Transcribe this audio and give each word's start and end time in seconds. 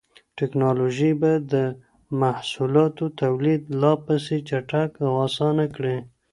ټکنالوژي 0.37 1.11
به 1.21 1.31
د 1.53 1.55
محصولاتو 2.21 3.05
توليد 3.21 3.61
لا 3.81 3.93
پسې 4.05 4.37
چټک 4.49 4.91
او 5.05 5.11
اسانه 5.27 5.65
کړي. 5.75 5.97